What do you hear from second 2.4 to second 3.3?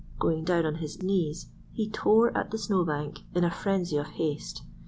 the snow bank